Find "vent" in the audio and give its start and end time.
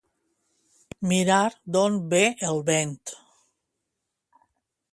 2.71-2.97